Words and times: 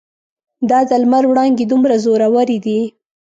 دا 0.69 0.79
د 0.89 0.91
لمر 1.03 1.23
وړانګې 1.27 1.65
دومره 1.67 1.95
زورورې 2.03 2.57
دي. 2.65 2.79